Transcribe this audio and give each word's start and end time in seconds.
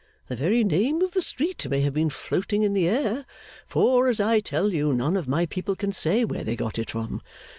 The 0.29 0.35
very 0.35 0.63
name 0.63 1.03
of 1.03 1.11
the 1.11 1.21
street 1.21 1.69
may 1.69 1.81
have 1.81 1.93
been 1.93 2.09
floating 2.09 2.63
in 2.63 2.73
the 2.73 2.87
air; 2.89 3.23
for, 3.67 4.07
as 4.07 4.19
I 4.19 4.39
tell 4.39 4.73
you, 4.73 4.93
none 4.93 5.15
of 5.15 5.27
my 5.27 5.45
people 5.45 5.75
can 5.75 5.91
say 5.91 6.25
where 6.25 6.43
they 6.43 6.55
got 6.55 6.79
it 6.79 6.89
from. 6.89 7.21